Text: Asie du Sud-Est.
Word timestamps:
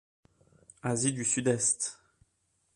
Asie 0.81 1.13
du 1.13 1.23
Sud-Est. 1.23 1.99